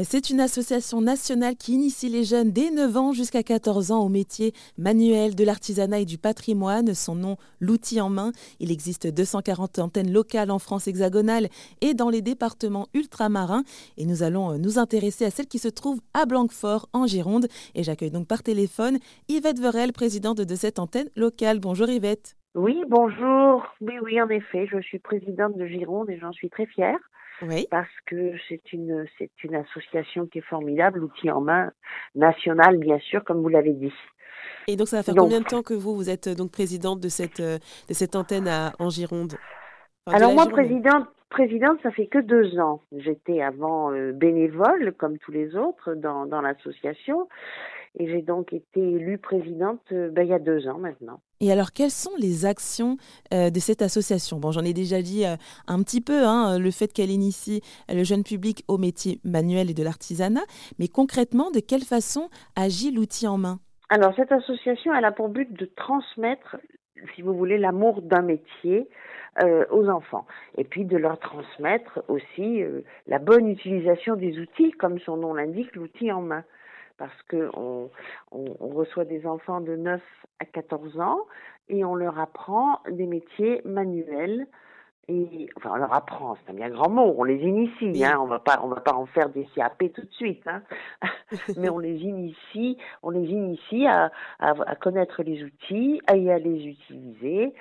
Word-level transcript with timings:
C'est 0.00 0.30
une 0.30 0.40
association 0.40 1.02
nationale 1.02 1.54
qui 1.54 1.74
initie 1.74 2.08
les 2.08 2.24
jeunes 2.24 2.50
dès 2.50 2.70
9 2.70 2.96
ans 2.96 3.12
jusqu'à 3.12 3.42
14 3.42 3.92
ans 3.92 4.02
au 4.02 4.08
métier 4.08 4.52
manuel 4.78 5.34
de 5.34 5.44
l'artisanat 5.44 6.00
et 6.00 6.04
du 6.06 6.16
patrimoine. 6.16 6.94
Son 6.94 7.14
nom, 7.14 7.36
l'outil 7.60 8.00
en 8.00 8.08
main. 8.08 8.32
Il 8.58 8.72
existe 8.72 9.06
240 9.06 9.80
antennes 9.80 10.10
locales 10.10 10.50
en 10.50 10.58
France 10.58 10.88
hexagonale 10.88 11.48
et 11.82 11.92
dans 11.92 12.08
les 12.08 12.22
départements 12.22 12.86
ultramarins. 12.94 13.64
Et 13.98 14.06
nous 14.06 14.22
allons 14.22 14.52
euh, 14.52 14.56
nous 14.56 14.78
intéresser 14.78 15.26
à 15.26 15.30
celle 15.30 15.46
qui 15.46 15.58
se 15.58 15.68
trouve 15.68 16.00
à 16.14 16.24
Blanquefort, 16.24 16.88
en 16.94 17.06
Gironde. 17.06 17.48
Et 17.74 17.82
j'accueille 17.82 18.10
donc 18.10 18.26
par 18.26 18.42
téléphone 18.42 18.96
Yvette 19.28 19.60
Verel, 19.60 19.92
présidente 19.92 20.40
de 20.40 20.54
cette 20.54 20.78
antenne 20.78 21.10
locale. 21.16 21.60
Bonjour 21.60 21.90
Yvette. 21.90 22.34
Oui, 22.54 22.82
bonjour. 22.88 23.62
Oui, 23.82 23.94
oui, 24.02 24.22
en 24.22 24.30
effet, 24.30 24.66
je 24.72 24.80
suis 24.80 25.00
présidente 25.00 25.58
de 25.58 25.66
Gironde 25.66 26.08
et 26.08 26.18
j'en 26.18 26.32
suis 26.32 26.48
très 26.48 26.64
fière. 26.64 26.98
Parce 27.70 27.88
que 28.06 28.32
c'est 28.48 28.72
une, 28.72 29.06
c'est 29.18 29.30
une 29.44 29.54
association 29.54 30.26
qui 30.26 30.38
est 30.38 30.48
formidable, 30.48 31.02
outil 31.02 31.30
en 31.30 31.40
main, 31.40 31.72
national 32.14 32.78
bien 32.78 32.98
sûr, 32.98 33.24
comme 33.24 33.42
vous 33.42 33.48
l'avez 33.48 33.72
dit. 33.72 33.92
Et 34.68 34.76
donc 34.76 34.88
ça 34.88 34.98
va 34.98 35.02
faire 35.02 35.14
combien 35.16 35.40
de 35.40 35.46
temps 35.46 35.62
que 35.62 35.74
vous, 35.74 35.94
vous 35.94 36.10
êtes 36.10 36.28
donc 36.28 36.52
présidente 36.52 37.00
de 37.00 37.08
cette, 37.08 37.40
euh, 37.40 37.58
de 37.88 37.94
cette 37.94 38.16
antenne 38.16 38.48
à, 38.48 38.72
en 38.78 38.90
Gironde? 38.90 39.34
Alors 40.06 40.32
moi, 40.34 40.46
présidente, 40.46 41.06
présidente, 41.30 41.78
ça 41.82 41.90
fait 41.90 42.06
que 42.06 42.18
deux 42.18 42.58
ans. 42.58 42.80
J'étais 42.96 43.40
avant 43.42 43.92
euh, 43.92 44.12
bénévole, 44.12 44.92
comme 44.98 45.18
tous 45.18 45.32
les 45.32 45.56
autres, 45.56 45.94
dans, 45.94 46.26
dans 46.26 46.40
l'association. 46.40 47.28
Et 47.98 48.08
j'ai 48.08 48.22
donc 48.22 48.52
été 48.52 48.80
élue 48.80 49.18
présidente 49.18 49.82
euh, 49.92 50.10
ben, 50.10 50.22
il 50.22 50.30
y 50.30 50.34
a 50.34 50.38
deux 50.38 50.66
ans 50.66 50.78
maintenant. 50.78 51.20
Et 51.42 51.50
alors, 51.50 51.72
quelles 51.72 51.90
sont 51.90 52.12
les 52.16 52.46
actions 52.46 52.98
euh, 53.34 53.50
de 53.50 53.58
cette 53.58 53.82
association? 53.82 54.38
Bon, 54.38 54.52
j'en 54.52 54.62
ai 54.62 54.72
déjà 54.72 55.02
dit 55.02 55.26
euh, 55.26 55.34
un 55.66 55.82
petit 55.82 56.00
peu, 56.00 56.24
hein, 56.24 56.56
le 56.56 56.70
fait 56.70 56.92
qu'elle 56.92 57.10
initie 57.10 57.62
le 57.92 58.04
jeune 58.04 58.22
public 58.22 58.62
au 58.68 58.78
métier 58.78 59.18
manuel 59.24 59.68
et 59.68 59.74
de 59.74 59.82
l'artisanat, 59.82 60.44
mais 60.78 60.86
concrètement, 60.86 61.50
de 61.50 61.58
quelle 61.58 61.82
façon 61.82 62.30
agit 62.54 62.92
l'outil 62.92 63.26
en 63.26 63.38
main? 63.38 63.58
Alors, 63.90 64.14
cette 64.14 64.30
association, 64.30 64.94
elle 64.94 65.04
a 65.04 65.10
pour 65.10 65.30
but 65.30 65.52
de 65.52 65.66
transmettre, 65.66 66.58
si 67.16 67.22
vous 67.22 67.34
voulez, 67.34 67.58
l'amour 67.58 68.02
d'un 68.02 68.22
métier 68.22 68.88
aux 69.70 69.88
enfants. 69.88 70.26
Et 70.58 70.64
puis 70.64 70.84
de 70.84 70.98
leur 70.98 71.18
transmettre 71.18 72.00
aussi 72.08 72.62
la 73.06 73.18
bonne 73.18 73.48
utilisation 73.48 74.14
des 74.14 74.38
outils, 74.38 74.72
comme 74.72 74.98
son 74.98 75.16
nom 75.16 75.32
l'indique, 75.32 75.74
l'outil 75.74 76.12
en 76.12 76.20
main 76.20 76.44
parce 76.98 77.22
que 77.28 77.50
on, 77.56 77.90
reçoit 78.60 79.04
des 79.04 79.26
enfants 79.26 79.60
de 79.60 79.76
9 79.76 80.00
à 80.40 80.44
14 80.44 80.98
ans 81.00 81.20
et 81.68 81.84
on 81.84 81.94
leur 81.94 82.18
apprend 82.18 82.80
des 82.90 83.06
métiers 83.06 83.60
manuels. 83.64 84.46
Et 85.08 85.48
enfin 85.56 85.70
on 85.72 85.76
leur 85.76 85.92
apprend, 85.92 86.36
c'est 86.36 86.52
un 86.52 86.54
bien 86.54 86.70
grand 86.70 86.88
mot, 86.88 87.14
on 87.18 87.24
les 87.24 87.40
initie, 87.42 88.04
hein, 88.04 88.18
on 88.20 88.26
va 88.26 88.38
pas 88.38 88.60
on 88.62 88.68
va 88.68 88.80
pas 88.80 88.94
en 88.94 89.06
faire 89.06 89.30
des 89.30 89.46
CAP 89.52 89.92
tout 89.92 90.02
de 90.02 90.12
suite, 90.12 90.46
hein, 90.46 90.62
mais 91.56 91.68
on 91.68 91.80
les 91.80 91.96
initie, 91.96 92.78
on 93.02 93.10
les 93.10 93.28
initie 93.28 93.84
à, 93.88 94.12
à, 94.38 94.76
connaître 94.76 95.24
les 95.24 95.42
outils 95.42 96.00
et 96.14 96.32
à 96.32 96.38
les 96.38 96.66
utiliser. 96.66 97.52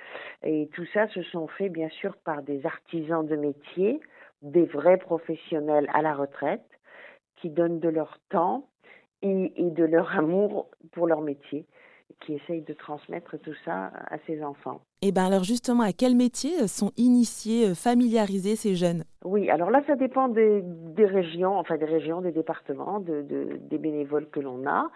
Et 0.43 0.69
tout 0.73 0.85
ça 0.93 1.07
se 1.07 1.23
sont 1.23 1.47
fait 1.47 1.69
bien 1.69 1.89
sûr 1.89 2.15
par 2.17 2.43
des 2.43 2.63
artisans 2.63 3.25
de 3.25 3.35
métier, 3.35 3.99
des 4.43 4.65
vrais 4.65 4.97
professionnels 4.97 5.89
à 5.95 6.03
la 6.03 6.13
retraite 6.13 6.61
qui 7.41 7.49
donnent 7.49 7.79
de 7.79 7.89
leur 7.89 8.19
temps 8.29 8.67
et, 9.21 9.51
de 9.57 9.83
leur 9.83 10.17
amour 10.17 10.67
pour 10.91 11.07
leur 11.07 11.21
métier, 11.21 11.65
qui 12.19 12.33
essayent 12.33 12.61
de 12.61 12.73
transmettre 12.73 13.39
tout 13.39 13.53
ça 13.65 13.91
à 14.09 14.17
ses 14.27 14.43
enfants. 14.43 14.81
Et 15.01 15.07
eh 15.07 15.11
bien 15.11 15.25
alors 15.25 15.43
justement, 15.43 15.83
à 15.83 15.93
quel 15.93 16.15
métier 16.15 16.67
sont 16.67 16.91
initiés, 16.97 17.69
euh, 17.69 17.73
familiarisés 17.73 18.55
ces 18.55 18.75
jeunes? 18.75 19.03
Oui, 19.23 19.49
alors 19.49 19.71
là, 19.71 19.81
ça 19.87 19.95
dépend 19.95 20.27
des, 20.27 20.61
des, 20.63 21.05
régions, 21.05 21.57
enfin 21.57 21.77
des 21.77 21.85
régions, 21.85 22.21
des 22.21 22.31
départements, 22.31 22.99
de, 22.99 23.21
de 23.23 23.57
des 23.59 23.77
bénévoles 23.77 24.29
que 24.29 24.39
l'on 24.39 24.67
a. 24.67 24.89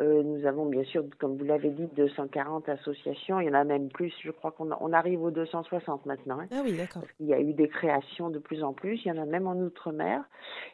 Euh, 0.00 0.22
nous 0.22 0.46
avons 0.46 0.66
bien 0.66 0.84
sûr, 0.84 1.04
comme 1.18 1.36
vous 1.36 1.44
l'avez 1.44 1.68
dit, 1.68 1.86
240 1.96 2.68
associations. 2.70 3.40
Il 3.40 3.48
y 3.48 3.50
en 3.50 3.54
a 3.54 3.64
même 3.64 3.88
plus. 3.88 4.12
Je 4.24 4.30
crois 4.30 4.50
qu'on 4.50 4.70
on 4.80 4.92
arrive 4.92 5.22
aux 5.22 5.30
260 5.30 6.06
maintenant. 6.06 6.40
Hein. 6.40 6.46
ah 6.50 6.62
oui, 6.64 6.76
d'accord. 6.76 7.02
Il 7.20 7.26
y 7.26 7.34
a 7.34 7.40
eu 7.40 7.52
des 7.52 7.68
créations 7.68 8.30
de 8.30 8.38
plus 8.38 8.62
en 8.62 8.72
plus. 8.72 9.04
Il 9.04 9.08
y 9.08 9.12
en 9.12 9.22
a 9.22 9.26
même 9.26 9.46
en 9.46 9.54
Outre-mer. 9.54 10.22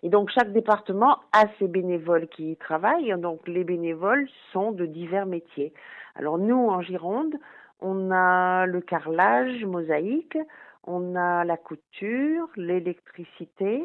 Et 0.04 0.08
donc, 0.08 0.30
chaque 0.30 0.52
département 0.52 1.18
a 1.32 1.46
ses 1.58 1.66
bénévoles 1.66 2.28
qui 2.28 2.52
y 2.52 2.56
travaillent. 2.56 3.12
Donc, 3.18 3.46
les 3.48 3.64
bénévoles 3.64 4.28
sont 4.52 4.70
de 4.70 4.86
divers 4.86 5.26
métiers. 5.26 5.72
Alors, 6.14 6.38
nous, 6.38 6.68
en 6.68 6.80
Gironde, 6.80 7.34
on 7.80 8.12
a 8.12 8.66
le 8.66 8.80
carrelage 8.80 9.64
mosaïque, 9.64 10.38
on 10.84 11.16
a 11.16 11.44
la 11.44 11.56
couture, 11.56 12.48
l'électricité, 12.56 13.84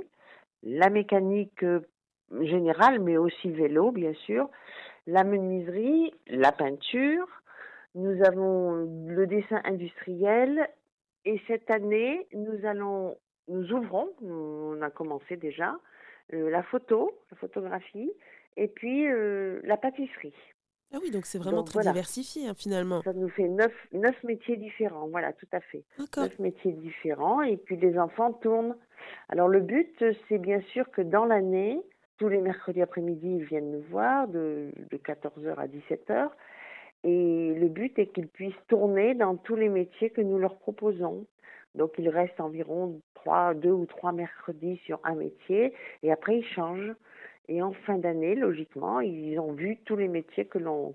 la 0.64 0.90
mécanique 0.90 1.64
euh, 1.64 1.82
générale, 2.42 3.00
mais 3.00 3.18
aussi 3.18 3.50
vélo, 3.50 3.92
bien 3.92 4.14
sûr, 4.26 4.50
la 5.08 5.24
menuiserie, 5.24 6.14
la 6.28 6.52
peinture, 6.52 7.28
nous 7.96 8.24
avons 8.24 8.88
le 9.08 9.28
dessin 9.28 9.62
industriel 9.66 10.68
et 11.26 11.42
cette 11.48 11.70
année, 11.70 12.28
nous 12.34 12.66
allons, 12.66 13.18
nous 13.48 13.72
ouvrons, 13.72 14.10
on 14.22 14.82
a 14.82 14.90
commencé 14.90 15.38
déjà, 15.38 15.76
euh, 16.34 16.50
la 16.50 16.64
photo, 16.64 17.12
la 17.32 17.38
photographie 17.38 18.12
et 18.58 18.68
puis 18.68 19.08
euh, 19.08 19.60
la 19.64 19.78
pâtisserie. 19.78 20.34
Ah 20.94 21.00
oui, 21.02 21.10
donc 21.10 21.26
c'est 21.26 21.40
vraiment 21.40 21.64
très 21.64 21.82
diversifié 21.82 22.48
hein, 22.48 22.54
finalement. 22.56 23.02
Ça 23.02 23.14
nous 23.14 23.30
fait 23.30 23.48
neuf, 23.48 23.74
neuf 23.94 24.16
métiers 24.24 24.58
différents, 24.58 25.08
voilà, 25.08 25.34
tout 25.34 25.48
à 25.52 25.60
fait. 25.60 25.84
Neuf 26.18 26.38
métiers 26.40 26.74
différents 26.74 27.42
et 27.42 27.58
puis 27.58 27.78
les 27.78 27.98
enfants 27.98 28.32
tournent. 28.34 28.76
Alors 29.30 29.48
le 29.48 29.60
but, 29.60 30.04
c'est 30.30 30.38
bien 30.38 30.62
sûr 30.72 30.90
que 30.92 31.02
dans 31.02 31.26
l'année, 31.26 31.82
tous 32.24 32.30
les 32.30 32.40
mercredis 32.40 32.82
après-midi, 32.82 33.36
ils 33.40 33.44
viennent 33.44 33.70
nous 33.70 33.84
voir 33.92 34.30
de, 34.30 34.72
14h 34.94 35.56
à 35.58 35.68
17h. 35.68 36.30
Et 37.04 37.54
le 37.54 37.68
but 37.68 38.00
est 38.00 38.08
qu'ils 38.14 38.30
puissent 38.30 38.54
tourner 38.70 39.14
dans 39.14 39.36
tous 39.36 39.58
les 39.58 39.68
métiers 39.68 40.10
que 40.10 40.22
nous 40.22 40.38
leur 40.40 40.56
proposons. 40.56 41.26
Donc, 41.76 41.92
il 41.98 42.08
reste 42.08 42.40
environ 42.40 43.02
trois, 43.14 43.54
deux 43.54 43.74
ou 43.74 43.86
trois 43.86 44.14
mercredis 44.14 44.80
sur 44.86 45.02
un 45.04 45.16
métier 45.16 45.74
et 46.02 46.14
après, 46.14 46.38
ils 46.38 46.46
changent. 46.46 46.94
Et 47.50 47.62
en 47.62 47.74
fin 47.74 47.98
d'année, 47.98 48.36
logiquement, 48.36 49.02
ils 49.02 49.38
ont 49.38 49.52
vu 49.52 49.80
tous 49.84 49.98
les 49.98 50.08
métiers 50.08 50.46
que 50.46 50.60
l'on 50.60 50.94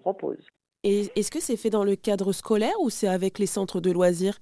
propose. 0.00 0.48
Et 0.82 1.10
est-ce 1.14 1.30
que 1.30 1.40
c'est 1.40 1.58
fait 1.58 1.68
dans 1.68 1.84
le 1.84 1.94
cadre 1.94 2.32
scolaire 2.32 2.80
ou 2.80 2.88
c'est 2.88 3.08
avec 3.08 3.38
les 3.38 3.44
centres 3.44 3.82
de 3.82 3.92
loisirs? 3.92 4.38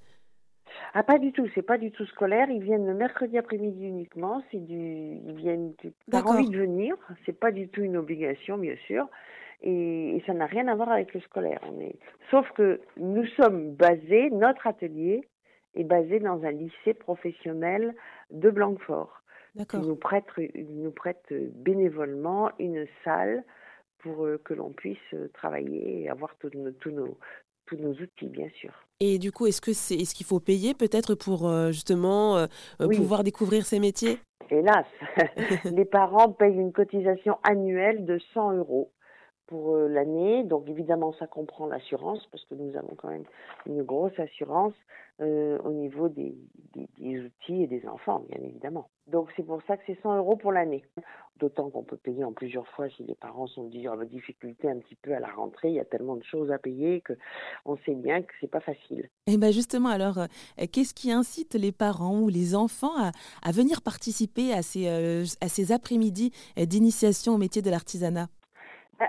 Ah, 0.99 1.03
pas 1.03 1.19
du 1.19 1.31
tout, 1.31 1.47
c'est 1.55 1.61
pas 1.61 1.77
du 1.77 1.91
tout 1.93 2.07
scolaire. 2.07 2.49
Ils 2.49 2.63
viennent 2.63 2.87
le 2.87 2.95
mercredi 2.95 3.37
après-midi 3.37 3.85
uniquement. 3.85 4.43
C'est 4.51 4.65
du, 4.65 5.19
ils 5.27 5.35
viennent, 5.35 5.75
par 6.11 6.27
envie 6.27 6.49
de 6.49 6.57
venir. 6.57 6.97
C'est 7.27 7.39
pas 7.39 7.53
du 7.53 7.69
tout 7.69 7.83
une 7.83 7.99
obligation, 7.99 8.57
bien 8.57 8.77
sûr. 8.87 9.07
Et, 9.61 10.23
ça 10.27 10.33
n'a 10.33 10.47
rien 10.47 10.69
à 10.69 10.75
voir 10.75 10.91
avec 10.91 11.13
le 11.13 11.21
scolaire. 11.21 11.61
On 11.71 11.79
est, 11.81 11.97
sauf 12.31 12.51
que 12.53 12.81
nous 12.97 13.27
sommes 13.37 13.75
basés, 13.75 14.31
notre 14.31 14.67
atelier 14.67 15.29
est 15.75 15.85
basé 15.85 16.19
dans 16.19 16.43
un 16.45 16.53
lycée 16.53 16.95
professionnel 16.95 17.95
de 18.31 18.49
Blanquefort. 18.49 19.21
Qui 19.69 19.77
nous 19.77 19.97
prête, 19.97 20.25
nous 20.55 20.93
prête 20.93 21.27
bénévolement 21.31 22.53
une 22.59 22.87
salle 23.05 23.45
pour 23.99 24.25
euh, 24.25 24.41
que 24.45 24.55
l'on 24.55 24.71
puisse 24.71 24.99
euh, 25.15 25.29
travailler 25.35 26.03
et 26.03 26.11
avoir 26.11 26.37
tous 26.37 26.51
nos, 26.55 26.71
tous 26.73 26.91
nos, 26.91 27.17
tous 27.67 27.77
nos 27.77 27.93
outils, 27.93 28.29
bien 28.29 28.49
sûr. 28.61 28.71
Et 29.01 29.19
du 29.19 29.33
coup, 29.33 29.47
est-ce 29.47 29.61
que 29.61 29.73
c'est 29.73 29.95
est-ce 29.95 30.15
qu'il 30.15 30.27
faut 30.27 30.41
payer 30.41 30.73
peut-être 30.75 31.15
pour 31.15 31.49
euh, 31.49 31.71
justement 31.71 32.37
euh, 32.37 32.47
euh, 32.81 32.89
pouvoir 32.89 33.25
découvrir 33.25 33.67
ces 33.67 33.79
métiers? 33.79 34.19
Hélas, 34.51 34.87
les 35.65 35.85
parents 35.85 36.31
payent 36.31 36.55
une 36.55 36.73
cotisation 36.73 37.37
annuelle 37.43 38.05
de 38.05 38.19
100 38.33 38.53
euros 38.53 38.91
pour 39.47 39.77
l'année. 39.77 40.45
Donc 40.45 40.69
évidemment, 40.69 41.13
ça 41.15 41.27
comprend 41.27 41.67
l'assurance 41.67 42.27
parce 42.31 42.45
que 42.45 42.55
nous 42.55 42.77
avons 42.77 42.95
quand 42.97 43.09
même 43.09 43.25
une 43.67 43.83
grosse 43.83 44.19
assurance 44.19 44.75
au 45.19 45.73
niveau 45.73 46.11
des, 46.11 46.37
des, 46.99 47.21
outils 47.21 47.63
et 47.63 47.67
des 47.67 47.87
enfants, 47.89 48.25
bien 48.29 48.39
évidemment. 48.43 48.91
Donc 49.07 49.31
c'est 49.37 49.43
pour 49.43 49.63
ça 49.67 49.77
que 49.77 49.83
c'est 49.87 49.99
100 50.03 50.19
euros 50.19 50.37
pour 50.37 50.53
l'année. 50.53 50.85
D'autant 51.39 51.71
qu'on 51.71 51.85
peut 51.85 51.97
payer 51.97 52.25
en 52.25 52.33
plusieurs 52.33 52.67
fois 52.69 52.89
si 52.91 53.05
les 53.05 53.15
parents 53.15 53.47
sont 53.47 53.63
en 53.63 54.05
difficulté 54.05 54.69
un 54.69 54.79
petit 54.79 54.97
peu 54.97 55.15
à 55.15 55.21
la 55.21 55.29
rentrée. 55.29 55.69
Il 55.69 55.75
y 55.75 55.81
a 55.81 55.85
tellement 55.85 56.17
de 56.17 56.25
choses 56.25 56.51
à 56.51 56.59
payer 56.59 57.01
que 57.03 57.13
on 57.65 57.77
sait 57.79 57.95
bien 57.95 58.23
que 58.23 58.33
c'est 58.41 58.51
pas 58.51 58.61
facile. 58.61 59.09
Et 59.27 59.37
ben 59.37 59.53
justement, 59.53 59.91
alors, 59.91 60.19
euh, 60.19 60.27
qu'est-ce 60.71 60.95
qui 60.95 61.11
incite 61.13 61.55
les 61.55 61.73
parents 61.73 62.21
ou 62.21 62.29
les 62.29 62.55
enfants 62.55 62.97
à, 62.97 63.53
venir 63.53 63.83
participer 63.83 64.53
à 64.53 64.63
ces, 64.63 64.89
euh, 64.89 65.25
à 65.41 65.49
ces 65.49 65.73
après-midi 65.73 66.33
d'initiation 66.57 67.35
au 67.35 67.39
métier 67.39 67.63
de 67.63 67.71
l'artisanat? 67.71 68.29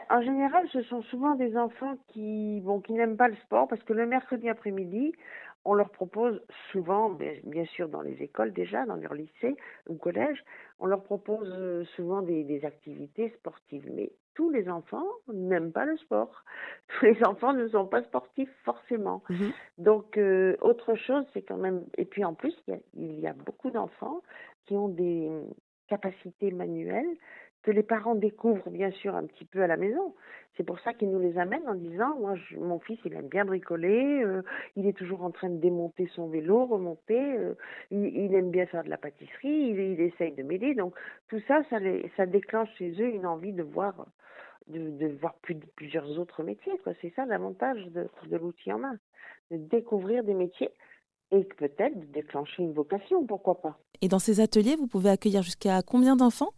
En 0.09 0.21
général, 0.21 0.67
ce 0.73 0.81
sont 0.83 1.01
souvent 1.03 1.35
des 1.35 1.55
enfants 1.57 1.95
qui, 2.09 2.61
bon, 2.61 2.81
qui 2.81 2.93
n'aiment 2.93 3.17
pas 3.17 3.29
le 3.29 3.35
sport 3.37 3.67
parce 3.67 3.81
que 3.83 3.93
le 3.93 4.05
mercredi 4.05 4.49
après-midi, 4.49 5.13
on 5.67 5.73
leur 5.73 5.89
propose 5.89 6.41
souvent, 6.71 7.09
bien 7.09 7.65
sûr 7.65 7.89
dans 7.89 8.01
les 8.01 8.23
écoles 8.23 8.53
déjà, 8.53 8.85
dans 8.85 8.95
leur 8.95 9.13
lycée 9.13 9.57
ou 9.87 9.95
collège, 9.95 10.41
on 10.79 10.85
leur 10.85 11.03
propose 11.03 11.53
euh, 11.57 11.83
souvent 11.95 12.21
des, 12.21 12.63
activités 12.63 13.29
sportives. 13.37 13.89
Mais 13.93 14.11
tous 14.33 14.49
les 14.49 14.69
enfants 14.69 15.05
n'aiment 15.33 15.73
pas 15.73 15.85
le 15.85 15.97
sport. 15.97 16.43
Tous 16.87 17.05
les 17.05 17.23
enfants 17.25 17.53
ne 17.53 17.67
sont 17.67 17.85
pas 17.85 18.01
sportifs 18.03 18.49
forcément. 18.63 19.23
Mhm. 19.29 19.51
Donc 19.77 20.17
euh, 20.17 20.55
autre 20.61 20.95
chose, 20.95 21.25
c'est 21.33 21.41
quand 21.41 21.57
même. 21.57 21.83
Et 21.97 22.05
puis 22.05 22.23
en 22.23 22.33
plus, 22.33 22.55
il 22.67 22.73
y 22.73 22.77
a, 22.77 22.79
il 22.93 23.19
y 23.19 23.27
a 23.27 23.33
beaucoup 23.33 23.69
d'enfants 23.69 24.21
qui 24.65 24.75
ont 24.75 24.89
des 24.89 25.29
capacités 25.87 26.51
manuelles 26.51 27.17
que 27.67 27.71
les 27.73 27.83
parents 27.83 28.15
découvrent 28.15 28.69
bien 28.69 28.91
sûr 28.91 29.13
un 29.13 29.25
petit 29.25 29.43
peu 29.43 29.61
à 29.61 29.67
la 29.67 29.75
maison. 29.75 30.15
C'est 30.55 30.63
pour 30.63 30.79
ça 30.79 30.93
qu'ils 30.93 31.11
nous 31.11 31.19
les 31.19 31.37
amènent 31.37 31.67
en 31.67 31.75
disant 31.75 32.17
moi 32.17 32.35
mon 32.57 32.79
fils 32.79 32.97
il 33.03 33.13
aime 33.13 33.27
bien 33.27 33.43
bricoler, 33.43 34.23
euh, 34.23 34.41
il 34.77 34.87
est 34.87 34.93
toujours 34.93 35.21
en 35.21 35.31
train 35.31 35.49
de 35.49 35.57
démonter 35.57 36.09
son 36.15 36.29
vélo, 36.29 36.65
remonter, 36.65 37.19
euh, 37.19 37.55
il, 37.91 38.33
aime 38.33 38.51
bien 38.51 38.67
faire 38.67 38.85
de 38.85 38.89
la 38.89 38.95
pâtisserie, 38.95 39.71
il, 39.71 39.99
essaye 39.99 40.31
de 40.31 40.43
m'aider. 40.43 40.75
Donc 40.75 40.95
tout 41.27 41.41
ça 41.45 41.61
ça, 41.69 42.25
déclenche 42.25 42.69
chez 42.77 42.91
eux 43.01 43.09
une 43.13 43.25
envie 43.25 43.51
de 43.51 43.63
voir 43.63 44.05
de, 44.67 45.07
voir 45.19 45.33
plus, 45.41 45.55
plusieurs 45.75 46.17
autres 46.19 46.43
métiers. 46.43 46.71
C'est 47.01 47.13
ça 47.17 47.25
l'avantage 47.25 47.85
de, 47.87 48.07
de 48.29 48.37
l'outil 48.37 48.71
en 48.71 48.79
main, 48.79 48.97
de 49.51 49.57
découvrir 49.57 50.23
des 50.23 50.35
métiers 50.35 50.71
et 51.31 51.43
peut-être 51.43 51.99
de 51.99 52.05
déclencher 52.05 52.63
une 52.63 52.71
vocation, 52.71 53.25
pourquoi 53.25 53.59
pas. 53.59 53.77
Et 53.99 54.07
dans 54.07 54.19
ces 54.19 54.39
ateliers, 54.39 54.77
vous 54.77 54.87
pouvez 54.87 55.09
accueillir 55.09 55.41
jusqu'à 55.41 55.81
combien 55.81 56.15
d'enfants? 56.15 56.53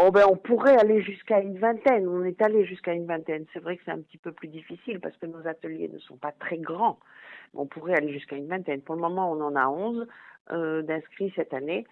Oh 0.00 0.12
ben 0.12 0.24
on 0.30 0.36
pourrait 0.36 0.78
aller 0.78 1.02
jusqu'à 1.02 1.40
une 1.40 1.58
vingtaine. 1.58 2.06
On 2.06 2.24
est 2.24 2.40
allé 2.40 2.64
jusqu'à 2.64 2.92
une 2.92 3.06
vingtaine. 3.06 3.46
C'est 3.52 3.58
vrai 3.58 3.76
que 3.76 3.82
c'est 3.84 3.90
un 3.90 4.00
petit 4.00 4.16
peu 4.16 4.30
plus 4.30 4.46
difficile 4.46 5.00
parce 5.00 5.16
que 5.16 5.26
nos 5.26 5.44
ateliers 5.48 5.88
ne 5.88 5.98
sont 5.98 6.16
pas 6.16 6.30
très 6.30 6.56
grands. 6.56 7.00
On 7.52 7.66
pourrait 7.66 7.96
aller 7.96 8.12
jusqu'à 8.12 8.36
une 8.36 8.46
vingtaine. 8.46 8.80
Pour 8.80 8.94
le 8.94 9.00
moment, 9.00 9.32
on 9.32 9.40
en 9.40 9.56
a 9.56 9.66
11 9.66 10.06
euh, 10.52 10.82
d'inscrits 10.82 11.32
cette 11.34 11.52
année. 11.52 11.84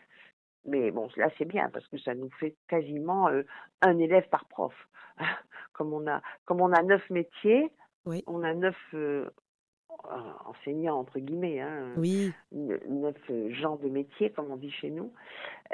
Mais 0.66 0.92
bon, 0.92 1.08
là 1.16 1.30
c'est 1.36 1.44
bien 1.46 1.68
parce 1.70 1.86
que 1.88 1.98
ça 1.98 2.14
nous 2.14 2.30
fait 2.38 2.54
quasiment 2.68 3.28
euh, 3.28 3.42
un 3.82 3.98
élève 3.98 4.28
par 4.28 4.44
prof. 4.44 4.72
comme 5.72 5.92
on 5.92 6.06
a 6.06 6.22
comme 6.44 6.60
on 6.60 6.72
a 6.72 6.82
neuf 6.84 7.10
métiers, 7.10 7.72
on 8.28 8.44
a 8.44 8.54
neuf 8.54 8.76
euh, 8.94 9.28
enseignants 10.44 10.98
entre 11.00 11.18
guillemets, 11.18 11.60
hein, 11.60 11.92
oui. 11.96 12.32
Neuf 13.06 13.52
genres 13.60 13.78
de 13.78 13.88
métiers 13.88 14.30
comme 14.30 14.50
on 14.50 14.56
dit 14.56 14.70
chez 14.70 14.90
nous. 14.90 15.12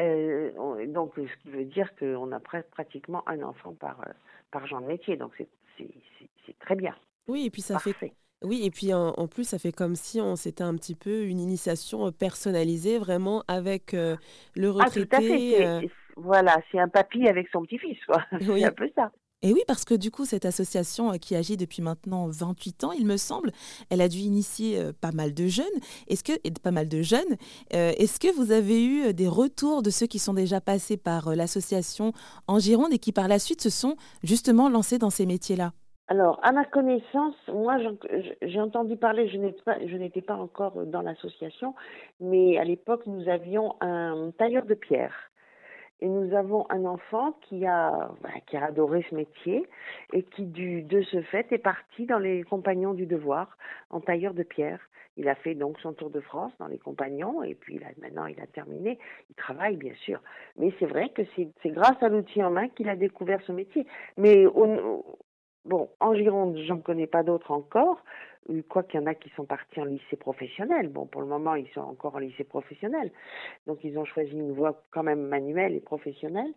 Euh, 0.00 0.50
donc 0.86 1.12
ce 1.16 1.42
qui 1.42 1.50
veut 1.50 1.64
dire 1.64 1.94
qu'on 1.96 2.32
a 2.32 2.40
pratiquement 2.40 3.22
un 3.28 3.42
enfant 3.42 3.74
par 3.74 4.00
euh, 4.00 4.12
par 4.50 4.66
genre 4.66 4.80
de 4.80 4.86
métier. 4.86 5.16
Donc 5.16 5.32
c'est 5.76 6.58
très 6.60 6.74
bien. 6.74 6.94
Oui, 7.28 7.46
et 7.46 7.50
puis 7.50 7.62
ça 7.62 7.78
fait 7.78 7.94
oui, 8.44 8.66
et 8.66 8.72
puis 8.72 8.92
en, 8.92 9.28
plus, 9.28 9.44
ça 9.44 9.56
fait 9.60 9.70
comme 9.70 9.94
si 9.94 10.20
on 10.20 10.34
c'était 10.34 10.64
un 10.64 10.74
petit 10.74 10.96
peu 10.96 11.26
une 11.26 11.38
initiation 11.38 12.10
personnalisée, 12.10 12.98
vraiment 12.98 13.44
avec 13.46 13.92
le 13.92 14.18
retraité. 14.56 15.08
Ah, 15.12 15.16
tout 15.16 15.16
à 15.16 15.20
fait. 15.20 15.90
Voilà, 16.16 16.56
c'est 16.70 16.78
un 16.78 16.88
papy 16.88 17.28
avec 17.28 17.48
son 17.48 17.62
petit-fils, 17.62 17.98
quoi. 18.04 18.24
c'est 18.40 18.64
un 18.64 18.72
peu 18.72 18.90
ça. 18.96 19.12
Et 19.44 19.52
oui, 19.52 19.62
parce 19.66 19.84
que 19.84 19.94
du 19.94 20.12
coup, 20.12 20.24
cette 20.24 20.44
association 20.44 21.12
euh, 21.12 21.16
qui 21.16 21.34
agit 21.34 21.56
depuis 21.56 21.82
maintenant 21.82 22.28
28 22.28 22.84
ans, 22.84 22.92
il 22.92 23.06
me 23.06 23.16
semble, 23.16 23.50
elle 23.90 24.00
a 24.00 24.08
dû 24.08 24.18
initier 24.18 24.78
euh, 24.78 24.92
pas 24.98 25.10
mal 25.10 25.34
de 25.34 25.46
jeunes. 25.46 25.66
Est-ce 26.06 26.22
que, 26.22 26.32
pas 26.62 26.70
mal 26.70 26.88
de 26.88 27.02
jeunes, 27.02 27.20
euh, 27.74 27.90
est-ce 27.98 28.20
que 28.20 28.32
vous 28.32 28.52
avez 28.52 28.84
eu 28.84 29.12
des 29.12 29.26
retours 29.26 29.82
de 29.82 29.90
ceux 29.90 30.06
qui 30.06 30.20
sont 30.20 30.34
déjà 30.34 30.60
passés 30.60 30.96
par 30.96 31.34
l'association 31.34 32.12
en 32.46 32.60
Gironde 32.60 32.92
et 32.92 32.98
qui 32.98 33.10
par 33.10 33.26
la 33.26 33.40
suite 33.40 33.60
se 33.60 33.70
sont 33.70 33.96
justement 34.22 34.68
lancés 34.68 34.98
dans 34.98 35.10
ces 35.10 35.26
métiers-là? 35.26 35.72
Alors, 36.06 36.38
à 36.42 36.52
ma 36.52 36.64
connaissance, 36.64 37.34
moi, 37.52 37.78
j'ai 38.42 38.60
entendu 38.60 38.96
parler, 38.96 39.28
je 39.28 39.96
n'étais 39.96 40.20
pas 40.20 40.36
encore 40.36 40.84
dans 40.86 41.00
l'association, 41.00 41.74
mais 42.20 42.58
à 42.58 42.64
l'époque, 42.64 43.02
nous 43.06 43.28
avions 43.28 43.74
un 43.80 44.30
tailleur 44.36 44.66
de 44.66 44.74
pierre 44.74 45.31
et 46.02 46.08
nous 46.08 46.34
avons 46.34 46.66
un 46.68 46.84
enfant 46.84 47.38
qui 47.42 47.64
a, 47.64 48.10
bah, 48.22 48.30
qui 48.46 48.56
a 48.56 48.64
adoré 48.64 49.06
ce 49.08 49.14
métier 49.14 49.68
et 50.12 50.24
qui, 50.24 50.42
du, 50.46 50.82
de 50.82 51.00
ce 51.02 51.22
fait, 51.22 51.50
est 51.52 51.58
parti 51.58 52.06
dans 52.06 52.18
les 52.18 52.42
compagnons 52.42 52.92
du 52.92 53.06
devoir 53.06 53.56
en 53.88 54.00
tailleur 54.00 54.34
de 54.34 54.42
pierre. 54.42 54.80
Il 55.16 55.28
a 55.28 55.36
fait 55.36 55.54
donc 55.54 55.78
son 55.78 55.92
tour 55.92 56.10
de 56.10 56.18
France 56.20 56.52
dans 56.58 56.66
les 56.66 56.78
compagnons 56.78 57.44
et 57.44 57.54
puis 57.54 57.78
là, 57.78 57.86
maintenant 58.00 58.26
il 58.26 58.40
a 58.40 58.48
terminé. 58.48 58.98
Il 59.30 59.36
travaille 59.36 59.76
bien 59.76 59.94
sûr, 59.94 60.20
mais 60.56 60.74
c'est 60.80 60.86
vrai 60.86 61.10
que 61.10 61.22
c'est 61.36 61.70
grâce 61.70 62.02
à 62.02 62.08
l'outil 62.08 62.42
en 62.42 62.50
main 62.50 62.68
qu'il 62.68 62.88
a 62.88 62.96
découvert 62.96 63.40
ce 63.46 63.52
métier. 63.52 63.86
Mais 64.16 64.44
bon, 65.64 65.88
en 66.00 66.14
Gironde, 66.14 66.58
j'en 66.66 66.78
connais 66.78 67.06
pas 67.06 67.22
d'autres 67.22 67.50
encore 67.50 68.02
quoi 68.68 68.82
qu'il 68.82 69.00
y 69.00 69.02
en 69.02 69.06
a 69.06 69.14
qui 69.14 69.30
sont 69.30 69.44
partis 69.44 69.80
en 69.80 69.84
lycée 69.84 70.16
professionnel. 70.16 70.88
Bon, 70.88 71.06
pour 71.06 71.20
le 71.20 71.26
moment, 71.28 71.54
ils 71.54 71.68
sont 71.68 71.80
encore 71.80 72.16
en 72.16 72.18
lycée 72.18 72.44
professionnel. 72.44 73.10
Donc, 73.66 73.84
ils 73.84 73.98
ont 73.98 74.04
choisi 74.04 74.32
une 74.32 74.52
voie 74.52 74.82
quand 74.90 75.02
même 75.02 75.22
manuelle 75.22 75.74
et 75.74 75.80
professionnelle. 75.80 76.52